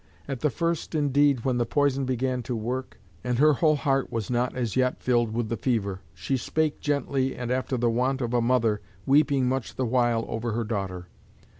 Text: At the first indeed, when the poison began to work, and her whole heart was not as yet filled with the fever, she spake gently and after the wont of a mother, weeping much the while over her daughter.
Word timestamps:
At 0.27 0.39
the 0.39 0.49
first 0.49 0.95
indeed, 0.95 1.45
when 1.45 1.57
the 1.59 1.65
poison 1.67 2.05
began 2.05 2.41
to 2.49 2.55
work, 2.55 2.99
and 3.23 3.37
her 3.37 3.53
whole 3.53 3.75
heart 3.75 4.11
was 4.11 4.31
not 4.31 4.55
as 4.55 4.75
yet 4.75 4.99
filled 5.03 5.31
with 5.31 5.47
the 5.49 5.57
fever, 5.57 6.01
she 6.15 6.37
spake 6.37 6.79
gently 6.79 7.35
and 7.35 7.51
after 7.51 7.77
the 7.77 7.87
wont 7.87 8.19
of 8.19 8.33
a 8.33 8.41
mother, 8.41 8.81
weeping 9.05 9.47
much 9.47 9.75
the 9.75 9.85
while 9.85 10.25
over 10.27 10.53
her 10.53 10.63
daughter. 10.63 11.05